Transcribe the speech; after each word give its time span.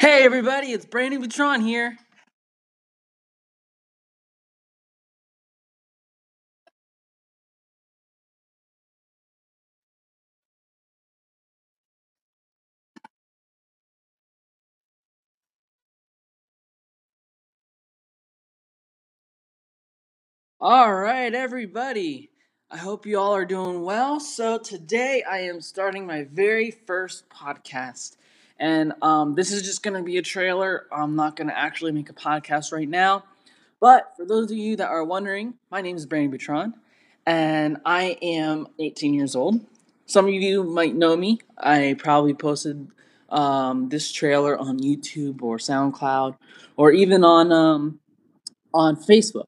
Hey 0.00 0.24
everybody, 0.24 0.72
it's 0.72 0.86
Brandon 0.86 1.22
Buitron 1.22 1.62
here. 1.62 1.98
All 20.60 20.94
right, 20.94 21.34
everybody. 21.34 22.30
I 22.70 22.78
hope 22.78 23.04
you 23.04 23.18
all 23.18 23.34
are 23.34 23.44
doing 23.44 23.82
well. 23.82 24.20
So 24.20 24.58
today 24.58 25.22
I 25.28 25.40
am 25.40 25.60
starting 25.60 26.06
my 26.06 26.24
very 26.24 26.70
first 26.70 27.28
podcast, 27.28 28.16
and 28.60 28.92
um, 29.00 29.34
this 29.34 29.50
is 29.50 29.62
just 29.62 29.82
going 29.82 29.96
to 29.96 30.02
be 30.02 30.18
a 30.18 30.22
trailer. 30.22 30.86
I'm 30.92 31.16
not 31.16 31.34
going 31.34 31.48
to 31.48 31.58
actually 31.58 31.92
make 31.92 32.10
a 32.10 32.12
podcast 32.12 32.72
right 32.72 32.88
now, 32.88 33.24
but 33.80 34.12
for 34.16 34.26
those 34.26 34.50
of 34.50 34.56
you 34.58 34.76
that 34.76 34.88
are 34.88 35.02
wondering, 35.02 35.54
my 35.70 35.80
name 35.80 35.96
is 35.96 36.04
Brandon 36.04 36.38
Buitron, 36.38 36.74
and 37.26 37.78
I 37.86 38.18
am 38.20 38.68
18 38.78 39.14
years 39.14 39.34
old. 39.34 39.64
Some 40.04 40.26
of 40.26 40.34
you 40.34 40.62
might 40.62 40.94
know 40.94 41.16
me. 41.16 41.38
I 41.56 41.96
probably 41.98 42.34
posted 42.34 42.88
um, 43.30 43.88
this 43.88 44.12
trailer 44.12 44.58
on 44.58 44.78
YouTube 44.78 45.42
or 45.42 45.56
SoundCloud, 45.56 46.36
or 46.76 46.92
even 46.92 47.24
on 47.24 47.52
um, 47.52 48.00
on 48.74 48.96
Facebook. 48.96 49.46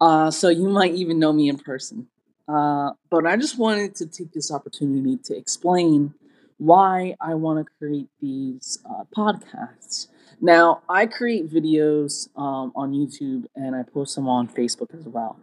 Uh, 0.00 0.30
so 0.30 0.48
you 0.48 0.68
might 0.68 0.94
even 0.94 1.18
know 1.18 1.32
me 1.32 1.48
in 1.48 1.58
person. 1.58 2.08
Uh, 2.48 2.92
but 3.10 3.26
I 3.26 3.36
just 3.36 3.58
wanted 3.58 3.94
to 3.96 4.06
take 4.06 4.32
this 4.32 4.50
opportunity 4.50 5.18
to 5.24 5.36
explain 5.36 6.14
why 6.58 7.14
I 7.20 7.34
want 7.34 7.64
to 7.64 7.72
create 7.78 8.08
these 8.20 8.78
uh, 8.88 9.04
podcasts. 9.16 10.08
Now, 10.40 10.82
I 10.88 11.06
create 11.06 11.48
videos 11.48 12.28
um, 12.36 12.72
on 12.76 12.92
YouTube 12.92 13.46
and 13.56 13.74
I 13.74 13.82
post 13.82 14.14
them 14.14 14.28
on 14.28 14.48
Facebook 14.48 14.94
as 14.94 15.06
well. 15.06 15.38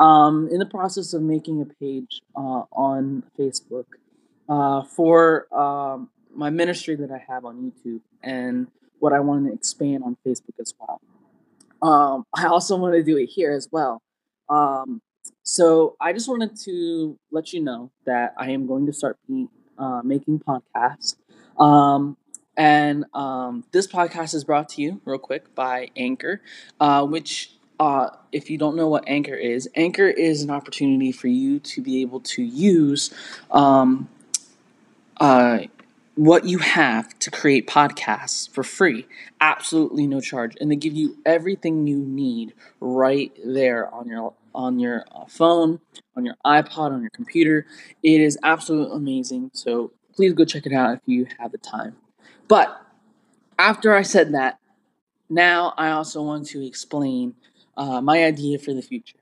Um, 0.00 0.48
in 0.50 0.58
the 0.58 0.66
process 0.66 1.14
of 1.14 1.22
making 1.22 1.62
a 1.62 1.66
page 1.66 2.20
uh, 2.36 2.64
on 2.72 3.22
Facebook 3.38 3.86
uh, 4.48 4.82
for 4.82 5.46
um, 5.54 6.10
my 6.34 6.50
ministry 6.50 6.96
that 6.96 7.10
I 7.10 7.22
have 7.32 7.44
on 7.44 7.72
YouTube 7.72 8.00
and 8.22 8.66
what 8.98 9.12
I 9.12 9.20
want 9.20 9.46
to 9.46 9.52
expand 9.52 10.02
on 10.02 10.16
Facebook 10.26 10.58
as 10.60 10.74
well. 10.80 11.00
Um, 11.80 12.24
I 12.34 12.46
also 12.46 12.76
want 12.76 12.94
to 12.94 13.02
do 13.02 13.16
it 13.18 13.26
here 13.26 13.52
as 13.52 13.68
well. 13.70 14.02
Um, 14.48 15.00
so 15.42 15.96
I 16.00 16.12
just 16.12 16.28
wanted 16.28 16.58
to 16.64 17.18
let 17.30 17.52
you 17.52 17.62
know 17.62 17.90
that 18.06 18.34
I 18.38 18.50
am 18.50 18.66
going 18.66 18.86
to 18.86 18.92
start 18.92 19.18
uh, 19.78 20.02
making 20.04 20.40
podcasts. 20.40 21.16
Um, 21.58 22.16
and 22.56 23.04
um, 23.14 23.64
this 23.72 23.86
podcast 23.86 24.34
is 24.34 24.44
brought 24.44 24.68
to 24.70 24.82
you, 24.82 25.00
real 25.04 25.18
quick, 25.18 25.54
by 25.54 25.90
Anchor, 25.96 26.40
uh, 26.80 27.04
which, 27.04 27.52
uh, 27.80 28.10
if 28.32 28.48
you 28.50 28.58
don't 28.58 28.76
know 28.76 28.88
what 28.88 29.08
Anchor 29.08 29.34
is, 29.34 29.68
Anchor 29.74 30.06
is 30.06 30.42
an 30.42 30.50
opportunity 30.50 31.10
for 31.10 31.28
you 31.28 31.58
to 31.60 31.82
be 31.82 32.00
able 32.02 32.20
to 32.20 32.42
use 32.42 33.12
um, 33.50 34.08
uh, 35.20 35.60
what 36.14 36.44
you 36.44 36.58
have 36.58 37.18
to 37.18 37.30
create 37.30 37.66
podcasts 37.66 38.48
for 38.48 38.62
free, 38.62 39.06
absolutely 39.40 40.06
no 40.06 40.20
charge, 40.20 40.56
and 40.60 40.70
they 40.70 40.76
give 40.76 40.94
you 40.94 41.16
everything 41.26 41.86
you 41.86 41.98
need 41.98 42.52
right 42.80 43.32
there 43.44 43.92
on 43.92 44.06
your 44.06 44.32
on 44.54 44.78
your 44.78 45.04
uh, 45.14 45.24
phone, 45.26 45.80
on 46.16 46.24
your 46.24 46.36
iPod, 46.46 46.92
on 46.92 47.00
your 47.00 47.10
computer. 47.10 47.66
It 48.02 48.20
is 48.20 48.38
absolutely 48.42 48.96
amazing. 48.96 49.50
So 49.54 49.92
please 50.14 50.32
go 50.32 50.44
check 50.44 50.66
it 50.66 50.72
out 50.72 50.94
if 50.94 51.00
you 51.06 51.26
have 51.38 51.52
the 51.52 51.58
time. 51.58 51.96
But 52.48 52.80
after 53.58 53.94
I 53.94 54.02
said 54.02 54.34
that, 54.34 54.58
now 55.28 55.74
I 55.76 55.90
also 55.90 56.22
want 56.22 56.46
to 56.48 56.66
explain 56.66 57.34
uh, 57.76 58.00
my 58.00 58.24
idea 58.24 58.58
for 58.58 58.72
the 58.72 58.82
future. 58.82 59.18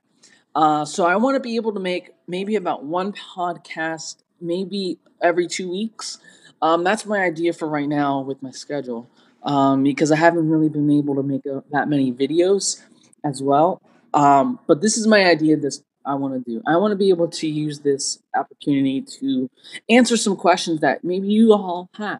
Uh, 0.55 0.85
so 0.85 1.05
I 1.05 1.15
want 1.15 1.35
to 1.35 1.39
be 1.39 1.55
able 1.55 1.73
to 1.73 1.79
make 1.79 2.11
maybe 2.27 2.55
about 2.55 2.83
one 2.83 3.13
podcast, 3.13 4.17
maybe 4.39 4.99
every 5.21 5.47
two 5.47 5.69
weeks. 5.71 6.19
Um, 6.61 6.83
that's 6.83 7.05
my 7.05 7.23
idea 7.23 7.53
for 7.53 7.67
right 7.67 7.87
now 7.89 8.21
with 8.21 8.41
my 8.43 8.51
schedule 8.51 9.09
um, 9.43 9.83
because 9.83 10.11
I 10.11 10.15
haven't 10.15 10.49
really 10.49 10.69
been 10.69 10.89
able 10.91 11.15
to 11.15 11.23
make 11.23 11.45
a, 11.45 11.63
that 11.71 11.89
many 11.89 12.11
videos 12.11 12.81
as 13.23 13.41
well. 13.41 13.81
Um, 14.13 14.59
but 14.67 14.81
this 14.81 14.97
is 14.97 15.07
my 15.07 15.25
idea. 15.25 15.57
This 15.57 15.83
I 16.05 16.15
want 16.15 16.33
to 16.33 16.51
do. 16.51 16.61
I 16.67 16.77
want 16.77 16.91
to 16.91 16.97
be 16.97 17.09
able 17.09 17.29
to 17.29 17.47
use 17.47 17.79
this 17.79 18.19
opportunity 18.35 19.01
to 19.19 19.49
answer 19.89 20.17
some 20.17 20.35
questions 20.35 20.81
that 20.81 21.03
maybe 21.03 21.27
you 21.27 21.53
all 21.53 21.89
have. 21.95 22.19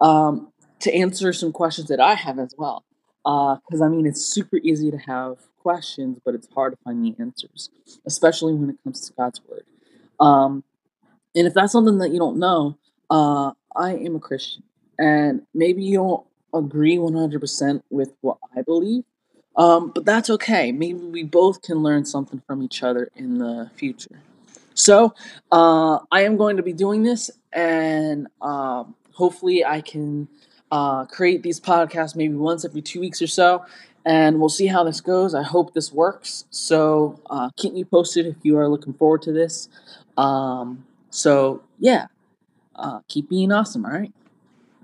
Um, 0.00 0.52
to 0.82 0.92
answer 0.92 1.32
some 1.32 1.52
questions 1.52 1.88
that 1.88 2.00
I 2.00 2.14
have 2.14 2.38
as 2.38 2.54
well. 2.58 2.84
Because 3.24 3.80
uh, 3.80 3.84
I 3.84 3.88
mean, 3.88 4.04
it's 4.04 4.20
super 4.20 4.56
easy 4.56 4.90
to 4.90 4.98
have 4.98 5.38
questions, 5.58 6.18
but 6.24 6.34
it's 6.34 6.48
hard 6.52 6.72
to 6.72 6.78
find 6.84 7.04
the 7.04 7.14
answers, 7.20 7.70
especially 8.04 8.52
when 8.52 8.70
it 8.70 8.76
comes 8.82 9.08
to 9.08 9.12
God's 9.14 9.40
word. 9.48 9.64
Um, 10.18 10.64
and 11.34 11.46
if 11.46 11.54
that's 11.54 11.72
something 11.72 11.98
that 11.98 12.10
you 12.10 12.18
don't 12.18 12.38
know, 12.38 12.76
uh, 13.10 13.52
I 13.76 13.94
am 13.94 14.16
a 14.16 14.20
Christian, 14.20 14.64
and 14.98 15.42
maybe 15.54 15.84
you 15.84 15.98
don't 15.98 16.26
agree 16.52 16.96
100% 16.96 17.82
with 17.90 18.12
what 18.20 18.38
I 18.56 18.62
believe, 18.62 19.04
um, 19.56 19.90
but 19.94 20.04
that's 20.04 20.30
okay. 20.30 20.72
Maybe 20.72 20.98
we 20.98 21.22
both 21.22 21.62
can 21.62 21.82
learn 21.82 22.04
something 22.04 22.42
from 22.46 22.62
each 22.62 22.82
other 22.82 23.08
in 23.16 23.38
the 23.38 23.70
future. 23.74 24.20
So, 24.74 25.14
uh, 25.50 25.98
I 26.10 26.22
am 26.22 26.36
going 26.36 26.56
to 26.56 26.62
be 26.62 26.72
doing 26.72 27.02
this, 27.02 27.30
and 27.52 28.28
uh, 28.40 28.84
hopefully, 29.12 29.64
I 29.64 29.82
can 29.82 30.28
uh, 30.70 31.04
create 31.04 31.42
these 31.42 31.60
podcasts 31.60 32.16
maybe 32.16 32.34
once 32.34 32.64
every 32.64 32.80
two 32.80 33.00
weeks 33.00 33.20
or 33.20 33.26
so, 33.26 33.64
and 34.06 34.40
we'll 34.40 34.48
see 34.48 34.66
how 34.66 34.82
this 34.82 35.00
goes. 35.00 35.34
I 35.34 35.42
hope 35.42 35.74
this 35.74 35.92
works. 35.92 36.46
So, 36.50 37.20
uh, 37.28 37.50
keep 37.56 37.74
me 37.74 37.84
posted 37.84 38.26
if 38.26 38.36
you 38.42 38.56
are 38.56 38.68
looking 38.68 38.94
forward 38.94 39.22
to 39.22 39.32
this. 39.32 39.68
Um, 40.16 40.86
so, 41.10 41.62
yeah, 41.78 42.06
uh, 42.74 43.00
keep 43.08 43.28
being 43.28 43.52
awesome, 43.52 43.84
all 43.84 43.92
right? 43.92 44.12